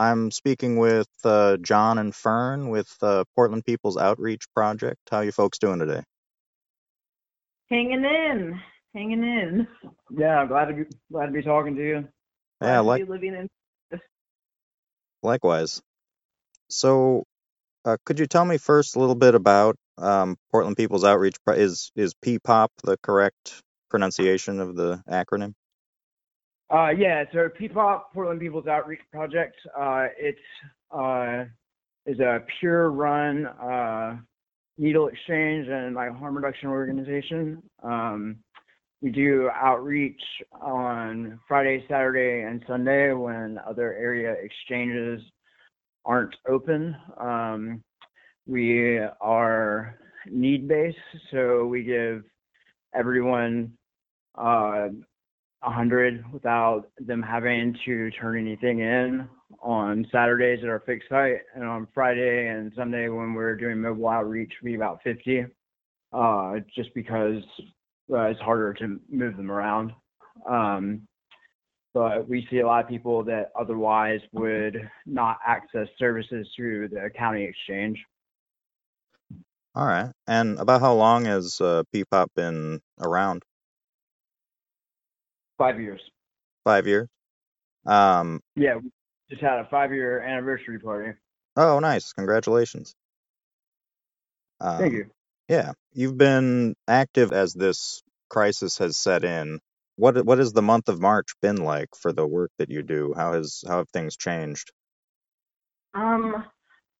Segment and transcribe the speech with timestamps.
[0.00, 4.98] I'm speaking with uh, John and Fern with uh, Portland People's Outreach Project.
[5.10, 6.02] How you folks doing today?
[7.70, 8.60] Hanging in,
[8.94, 9.68] hanging in.
[10.10, 12.08] Yeah, glad to be glad to be talking to you.
[12.60, 13.48] Glad Yeah, to like be living in.
[15.22, 15.82] likewise.
[16.70, 17.24] So,
[17.84, 21.36] uh, could you tell me first a little bit about um, Portland People's Outreach?
[21.46, 25.54] Pro- is is PPOP the correct pronunciation of the acronym?
[26.70, 30.38] Uh, yeah, so PPOP, Portland People's Outreach Project, uh, it's
[30.92, 31.44] uh,
[32.06, 34.16] is a peer run uh,
[34.78, 37.60] needle exchange and like harm reduction organization.
[37.82, 38.36] Um,
[39.02, 40.20] we do outreach
[40.60, 45.20] on Friday, Saturday, and Sunday when other area exchanges
[46.04, 46.94] aren't open.
[47.18, 47.82] Um,
[48.46, 50.98] we are need based,
[51.32, 52.22] so we give
[52.94, 53.72] everyone
[54.36, 54.88] uh,
[55.62, 59.28] 100 without them having to turn anything in
[59.60, 64.08] on Saturdays at our fixed site, and on Friday and Sunday when we're doing mobile
[64.08, 65.44] outreach, we about 50,
[66.12, 67.42] uh, just because
[68.12, 69.92] uh, it's harder to move them around.
[70.48, 71.02] Um,
[71.92, 77.10] but we see a lot of people that otherwise would not access services through the
[77.16, 77.98] county exchange.
[79.74, 80.10] All right.
[80.26, 83.42] And about how long has uh, PPOP been around?
[85.60, 86.00] Five years.
[86.64, 87.06] Five years.
[87.86, 88.90] Um, Yeah, we
[89.28, 91.12] just had a five-year anniversary party.
[91.58, 92.14] oh, nice.
[92.14, 92.94] Congratulations.
[94.78, 95.10] Thank Um, you.
[95.48, 99.60] yeah, you've been active as this crisis has set in.
[99.96, 103.12] What what has the month of March been like for the work that you do?
[103.14, 104.72] How has how have things changed?
[105.92, 106.46] Um,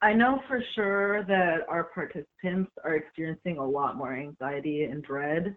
[0.00, 5.56] I know for sure that our participants are experiencing a lot more anxiety and dread.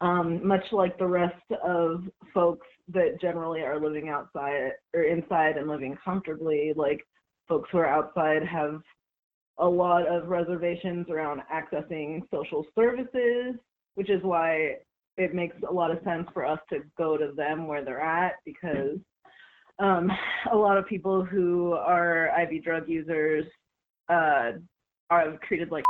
[0.00, 5.68] Um, much like the rest of folks that generally are living outside or inside and
[5.68, 7.06] living comfortably, like
[7.48, 8.80] folks who are outside have
[9.58, 13.56] a lot of reservations around accessing social services,
[13.94, 14.76] which is why
[15.18, 18.36] it makes a lot of sense for us to go to them where they're at
[18.44, 18.98] because
[19.78, 20.10] um,
[20.52, 23.44] a lot of people who are IV drug users
[24.08, 24.52] uh,
[25.10, 25.84] are treated like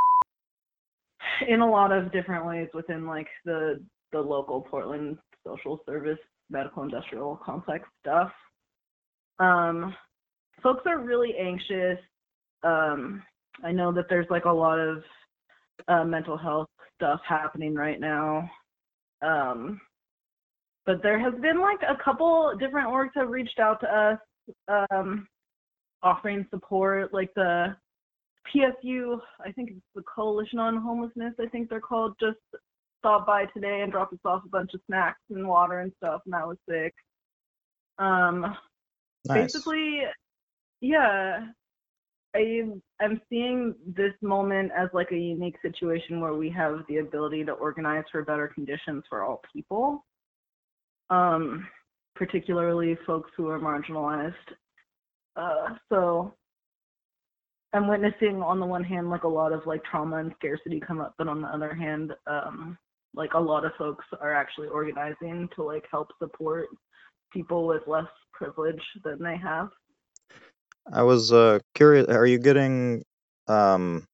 [1.46, 3.80] in a lot of different ways within like the
[4.12, 6.18] the local Portland social service
[6.50, 8.30] medical industrial complex stuff.
[9.38, 9.94] Um,
[10.62, 11.98] folks are really anxious.
[12.62, 13.22] Um,
[13.64, 15.02] I know that there's like a lot of
[15.88, 18.50] uh, mental health stuff happening right now.
[19.22, 19.80] Um,
[20.86, 24.18] but there has been like a couple different orgs have reached out to us
[24.90, 25.26] um,
[26.02, 27.76] offering support, like the
[28.54, 32.38] PSU, I think it's the Coalition on Homelessness, I think they're called, just
[33.00, 36.20] stopped by today and dropped us off a bunch of snacks and water and stuff,
[36.24, 36.94] and that was sick.
[37.98, 38.56] Um,
[39.28, 39.52] Nice.
[39.52, 40.02] basically,
[40.80, 41.46] yeah,
[42.34, 42.64] I
[43.00, 47.52] I'm seeing this moment as like a unique situation where we have the ability to
[47.52, 50.04] organize for better conditions for all people,
[51.10, 51.66] um,
[52.14, 54.34] particularly folks who are marginalized.
[55.36, 56.34] Uh, so
[57.72, 61.00] I'm witnessing on the one hand like a lot of like trauma and scarcity come
[61.00, 62.78] up, but on the other hand, um,
[63.14, 66.68] like a lot of folks are actually organizing to like help support
[67.32, 69.68] people with less privilege than they have.
[70.92, 73.02] I was uh curious, are you getting
[73.48, 74.06] um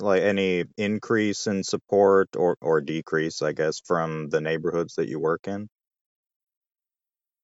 [0.00, 5.18] like any increase in support or or decrease, I guess, from the neighborhoods that you
[5.18, 5.68] work in?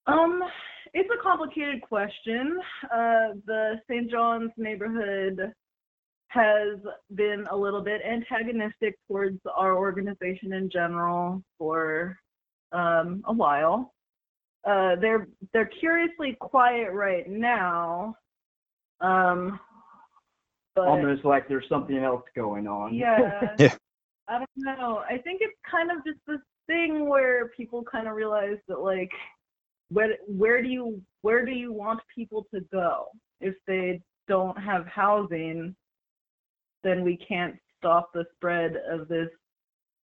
[0.06, 0.42] Um,
[0.94, 2.58] it's a complicated question.
[2.84, 4.10] Uh, the St.
[4.10, 5.52] John's neighborhood
[6.32, 6.78] has
[7.14, 12.18] been a little bit antagonistic towards our organization in general for
[12.72, 13.92] um, a while.
[14.66, 18.14] Uh, they're they're curiously quiet right now.
[19.00, 19.60] Um,
[20.74, 22.94] but Almost like there's something else going on.
[22.94, 23.54] yeah.
[23.58, 23.74] Yeah.
[24.28, 25.02] I don't know.
[25.10, 29.10] I think it's kind of just this thing where people kind of realize that like
[29.90, 33.06] where where do you where do you want people to go
[33.40, 35.74] if they don't have housing
[36.82, 39.28] then we can't stop the spread of this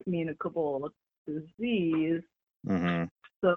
[0.04, 0.90] communicable
[1.28, 2.22] disease.
[2.68, 3.06] Hmm
[3.42, 3.56] so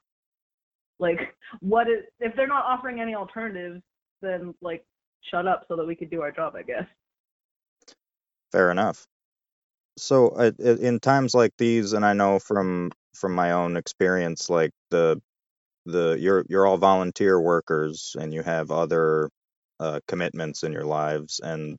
[0.99, 3.81] like what is if they're not offering any alternatives
[4.21, 4.85] then like
[5.31, 6.85] shut up so that we could do our job i guess.
[8.53, 9.07] Fair enough.
[9.99, 14.71] So, uh, in times like these, and I know from from my own experience, like
[14.91, 15.21] the
[15.87, 19.29] the you're you're all volunteer workers, and you have other
[19.81, 21.77] uh, commitments in your lives, and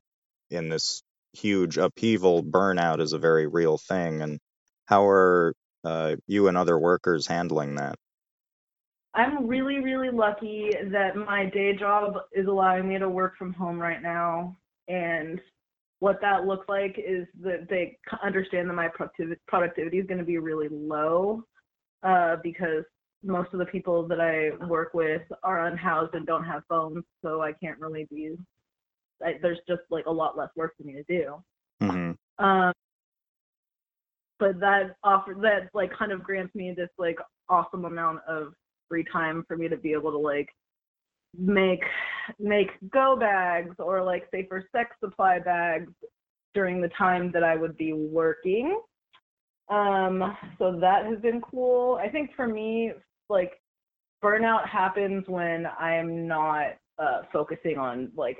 [0.50, 4.22] in this huge upheaval, burnout is a very real thing.
[4.22, 4.38] And
[4.86, 5.54] how are
[5.84, 7.96] uh, you and other workers handling that?
[9.14, 13.78] I'm really, really lucky that my day job is allowing me to work from home
[13.78, 14.56] right now.
[14.88, 15.40] And
[15.98, 20.24] what that looks like is that they understand that my productiv- productivity is going to
[20.24, 21.42] be really low
[22.02, 22.84] uh, because
[23.22, 27.42] most of the people that I work with are unhoused and don't have phones, so
[27.42, 28.36] I can't really be.
[29.24, 31.42] I, there's just like a lot less work for me to do.
[31.80, 32.72] hmm Um,
[34.38, 37.18] but that offer that like kind of grants me this like
[37.48, 38.54] awesome amount of
[38.88, 40.48] free time for me to be able to like
[41.36, 41.82] make
[42.38, 45.92] make go bags or like safer sex supply bags
[46.54, 48.80] during the time that I would be working.
[49.68, 52.00] Um, so that has been cool.
[52.02, 52.92] I think for me,
[53.28, 53.52] like
[54.22, 58.38] burnout happens when I'm not uh, focusing on like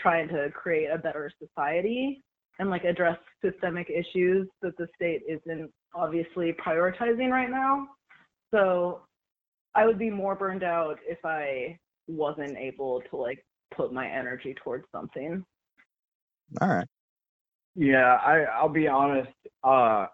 [0.00, 2.22] trying to create a better society
[2.58, 7.88] and like address systemic issues that the state isn't obviously prioritizing right now.
[8.52, 9.02] So
[9.74, 13.44] I would be more burned out if I wasn't able to like
[13.74, 15.44] put my energy towards something.
[16.60, 16.86] All right.
[17.76, 19.30] Yeah, I I'll be honest.
[19.62, 20.06] Uh,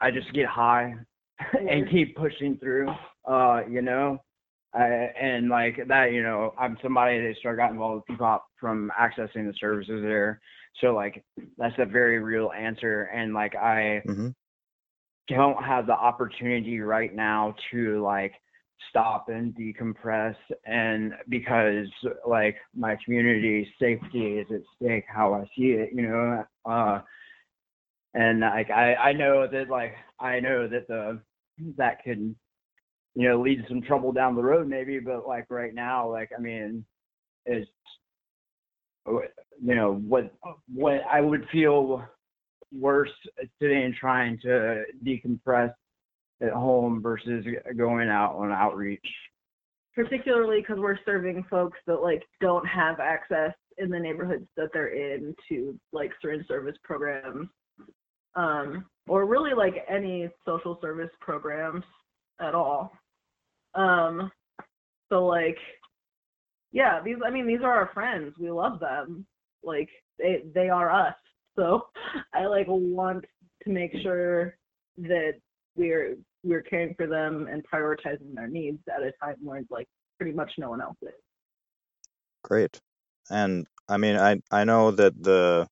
[0.00, 0.94] I just get high
[1.70, 2.88] and keep pushing through.
[3.26, 4.18] Uh, you know,
[4.74, 4.84] I,
[5.20, 9.46] and like that, you know, I'm somebody that started got involved with P-pop from accessing
[9.46, 10.40] the services there.
[10.80, 11.24] So like
[11.56, 14.28] that's a very real answer, and like I hmm
[15.28, 18.32] don't have the opportunity right now to like
[18.88, 20.34] stop and decompress.
[20.66, 21.86] And because
[22.26, 27.00] like my community safety is at stake how i see it you know uh
[28.14, 31.20] and like i i know that like i know that the
[31.76, 32.34] that could
[33.14, 36.30] you know lead to some trouble down the road maybe but like right now like
[36.36, 36.84] i mean
[37.46, 37.70] it's
[39.06, 40.32] you know what
[40.72, 42.04] what i would feel
[42.72, 43.10] worse
[43.60, 45.72] sitting and trying to decompress
[46.42, 47.44] at home versus
[47.76, 49.06] going out on outreach.
[49.94, 54.94] particularly because we're serving folks that like don't have access in the neighborhoods that they're
[54.94, 57.48] in to like certain service programs
[58.36, 61.84] um, or really like any social service programs
[62.40, 62.92] at all
[63.74, 64.30] um,
[65.08, 65.58] so like
[66.72, 69.26] yeah these i mean these are our friends we love them
[69.62, 69.88] like
[70.18, 71.14] they they are us
[71.56, 71.86] so
[72.34, 73.24] i like want
[73.62, 74.56] to make sure
[74.98, 75.32] that
[75.76, 79.88] we're we're caring for them and prioritizing their needs at a time where like
[80.18, 81.08] pretty much no one else is.
[82.44, 82.80] Great.
[83.30, 85.66] And I mean, I I know that the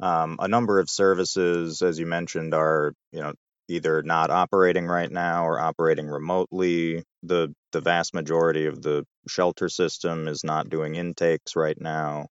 [0.00, 3.32] um, a number of services, as you mentioned, are you know
[3.68, 7.04] either not operating right now or operating remotely.
[7.22, 12.28] The the vast majority of the shelter system is not doing intakes right now.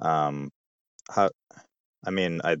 [0.00, 0.50] Um,
[1.10, 1.30] how?
[2.06, 2.56] I mean, I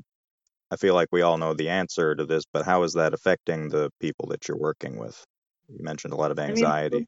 [0.70, 3.68] I feel like we all know the answer to this, but how is that affecting
[3.68, 5.24] the people that you're working with?
[5.68, 7.06] You mentioned a lot of I mean, anxiety.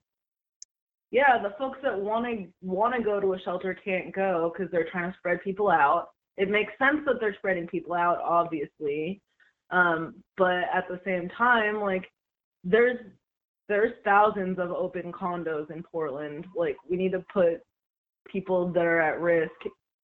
[1.11, 4.71] Yeah, the folks that want to want to go to a shelter can't go because
[4.71, 6.09] they're trying to spread people out.
[6.37, 9.21] It makes sense that they're spreading people out, obviously,
[9.71, 12.11] um, but at the same time, like
[12.65, 12.99] there's
[13.69, 16.47] there's thousands of open condos in Portland.
[16.57, 17.61] Like we need to put
[18.27, 19.53] people that are at risk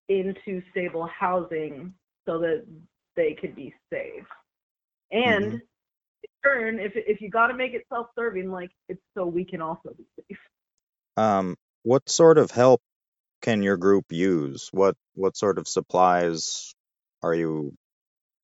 [0.08, 1.94] into stable housing
[2.26, 2.64] so that
[3.16, 4.24] they could be safe.
[5.10, 5.52] And Mhm.
[5.54, 9.62] in turn, if if you got to make it self-serving, like it's so we can
[9.62, 10.38] also be safe.
[11.16, 12.82] Um, what sort of help
[13.42, 14.68] can your group use?
[14.72, 16.74] What what sort of supplies
[17.22, 17.74] are you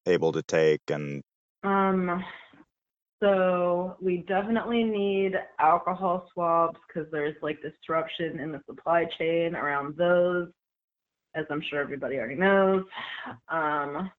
[0.06, 0.82] able to take?
[0.90, 1.22] And
[1.62, 2.24] Um,
[3.22, 9.96] so we definitely need alcohol swabs because there's like disruption in the supply chain around
[9.96, 10.48] those,
[11.34, 12.84] as I'm sure everybody already knows.
[13.48, 14.10] Um,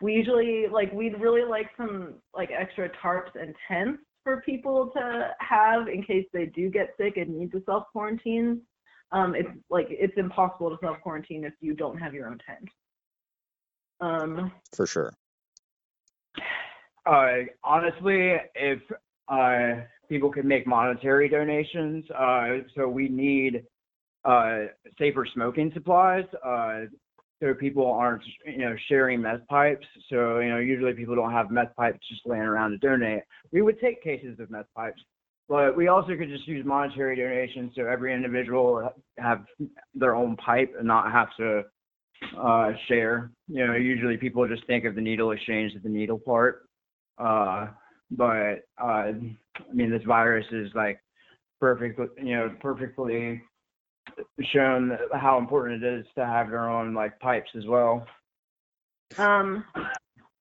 [0.00, 5.30] we usually like we'd really like some like extra tarps and tents for people to
[5.40, 8.60] have in case they do get sick and need to self quarantine.
[9.12, 12.68] Um, it's like it's impossible to self quarantine if you don't have your own tent.
[14.00, 15.12] Um, for sure.
[17.06, 18.80] Uh, honestly, if
[19.28, 23.64] uh, people could make monetary donations, uh, so we need
[24.24, 24.66] uh,
[24.98, 26.24] safer smoking supplies.
[26.44, 26.82] Uh,
[27.42, 29.86] so people aren't, you know, sharing meth pipes.
[30.08, 33.22] So you know, usually people don't have meth pipes just laying around to donate.
[33.52, 35.02] We would take cases of meth pipes,
[35.48, 39.44] but we also could just use monetary donations so every individual have
[39.94, 41.64] their own pipe and not have to
[42.38, 43.30] uh, share.
[43.48, 46.68] You know, usually people just think of the needle exchange as the needle part.
[47.18, 47.68] Uh,
[48.10, 49.14] but uh, I
[49.72, 51.00] mean, this virus is like
[51.60, 53.42] perfectly, you know, perfectly
[54.52, 58.06] shown how important it is to have your own like pipes as well.
[59.18, 59.64] Um,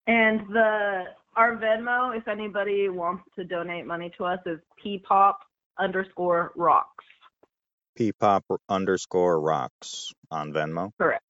[0.08, 1.04] and the
[1.36, 5.36] our Venmo, if anybody wants to donate money to us, is ppop
[5.80, 7.06] underscore rocks.
[8.00, 10.92] Ppop underscore rocks on Venmo.
[11.00, 11.24] Correct.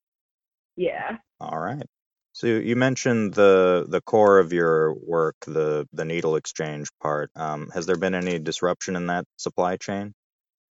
[0.76, 1.18] Yeah.
[1.40, 1.86] All right.
[2.34, 7.30] So you mentioned the the core of your work, the the needle exchange part.
[7.36, 10.14] Um, has there been any disruption in that supply chain?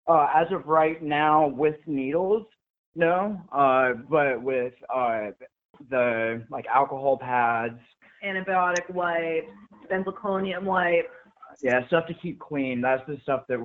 [0.08, 2.48] Uh, as of right now, with needles,
[2.96, 3.40] no.
[3.52, 5.28] Uh, but with uh,
[5.90, 7.80] the like alcohol pads,
[8.24, 9.52] Antibiotic wipes,
[9.90, 11.10] benzalkonium wipes.
[11.62, 12.82] yeah, stuff to keep clean.
[12.82, 13.60] That's the stuff that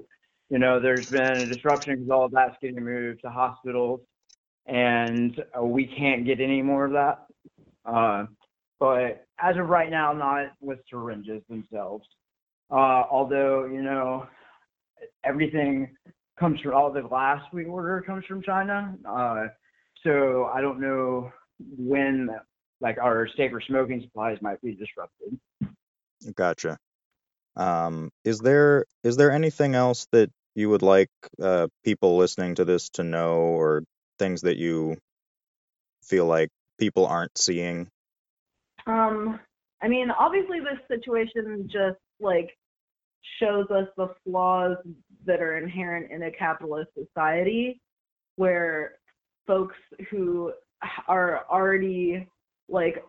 [0.51, 0.81] you know.
[0.81, 4.01] There's been a disruption because all of that's getting moved to hospitals,
[4.67, 7.27] and uh, we can't get any more of that.
[7.85, 8.27] Uh,
[8.79, 12.07] but as of right now, not with syringes themselves.
[12.71, 14.27] Uh, although you know,
[15.25, 15.89] everything
[16.39, 18.97] comes from all the glass we order comes from China.
[19.09, 19.47] Uh,
[20.03, 21.33] so I don't know
[21.79, 22.29] when
[22.81, 25.39] like our safer smoking supplies might be disrupted.
[26.35, 26.79] Gotcha.
[27.57, 32.65] Um, is there is there anything else that you would like uh, people listening to
[32.65, 33.83] this to know, or
[34.19, 34.97] things that you
[36.03, 37.89] feel like people aren't seeing?
[38.87, 39.41] Um,
[39.83, 42.51] I mean, obviously, this situation just like
[43.41, 44.77] shows us the flaws
[45.25, 47.81] that are inherent in a capitalist society
[48.37, 48.95] where
[49.47, 49.77] folks
[50.11, 50.53] who
[51.09, 52.27] are already
[52.69, 53.05] like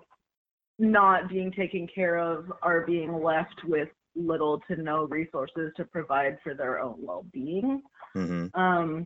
[0.80, 6.38] not being taken care of are being left with little to no resources to provide
[6.44, 7.82] for their own well-being.
[8.14, 9.06] hmm Um,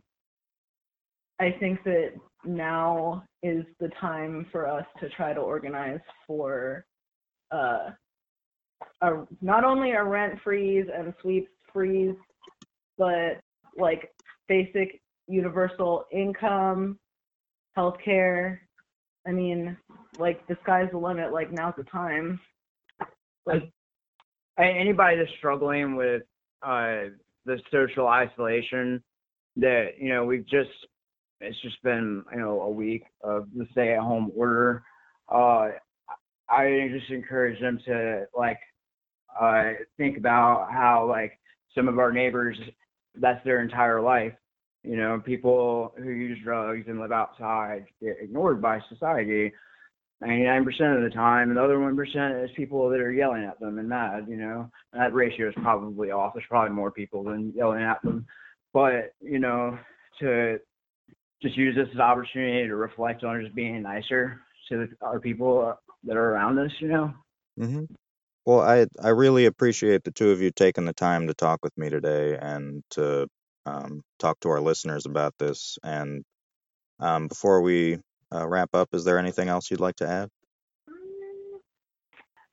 [1.42, 2.12] I think that
[2.44, 6.84] now is the time for us to try to organize for
[7.50, 7.90] uh,
[9.00, 12.14] a, not only a rent freeze and sweeps freeze,
[12.96, 13.40] but
[13.76, 14.12] like
[14.46, 16.96] basic universal income,
[17.76, 18.58] healthcare.
[19.26, 19.76] I mean,
[20.20, 21.32] like the sky's the limit.
[21.32, 22.38] Like now's the time.
[23.46, 23.68] Like,
[24.60, 26.22] Anybody that's struggling with
[26.62, 27.10] uh,
[27.46, 29.02] the social isolation
[29.56, 30.70] that you know we've just
[31.42, 34.82] it's just been you know a week of the stay-at-home order.
[35.28, 35.70] Uh,
[36.48, 38.58] I just encourage them to like
[39.40, 41.38] uh, think about how like
[41.74, 42.58] some of our neighbors
[43.14, 44.34] that's their entire life.
[44.82, 49.52] You know, people who use drugs and live outside get ignored by society
[50.22, 53.78] 99% of the time, and the other 1% is people that are yelling at them
[53.78, 54.70] and mad, you know.
[54.92, 56.34] And that ratio is probably off.
[56.34, 58.24] There's probably more people than yelling at them.
[58.72, 59.76] But, you know,
[60.20, 60.58] to
[61.42, 65.76] just use this as an opportunity to reflect on just being nicer to our people
[66.04, 67.12] that are around us, you know.
[67.58, 67.84] hmm
[68.46, 71.76] Well, I I really appreciate the two of you taking the time to talk with
[71.78, 73.28] me today and to
[73.66, 75.78] um, talk to our listeners about this.
[75.82, 76.24] And
[77.00, 77.98] um, before we
[78.34, 80.28] uh, wrap up, is there anything else you'd like to add?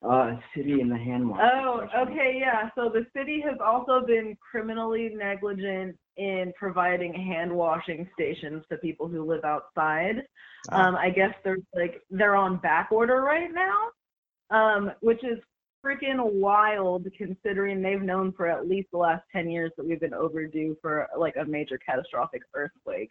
[0.01, 1.41] Uh, city in the hand wash.
[1.43, 2.69] Oh, okay, yeah.
[2.73, 9.09] So the city has also been criminally negligent in providing hand washing stations to people
[9.09, 10.23] who live outside.
[10.71, 10.87] Ah.
[10.87, 15.37] Um, I guess they're like they're on back order right now, um, which is
[15.85, 20.13] freaking wild considering they've known for at least the last 10 years that we've been
[20.13, 23.09] overdue for like a major catastrophic earthquake.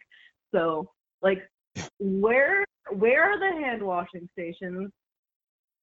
[0.53, 0.89] So,
[1.21, 1.47] like,
[1.99, 4.91] where where are the hand washing stations?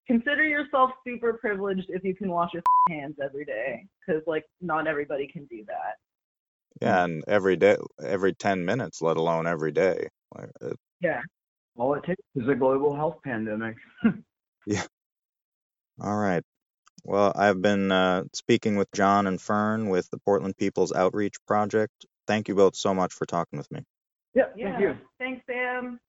[0.07, 4.87] Consider yourself super privileged if you can wash your hands every day, because like not
[4.87, 5.97] everybody can do that.
[6.81, 10.09] Yeah, and every day, every 10 minutes, let alone every day.
[11.01, 11.23] Yeah.
[11.77, 13.77] All it takes is a global health pandemic.
[14.69, 14.83] Yeah.
[16.03, 16.43] All right.
[17.05, 21.93] Well, I've been uh, speaking with John and Fern with the Portland People's Outreach Project.
[22.27, 23.85] Thank you both so much for talking with me.
[24.35, 24.71] yeah, Yeah.
[24.71, 24.97] thank you.
[25.21, 26.01] Thanks, Sam.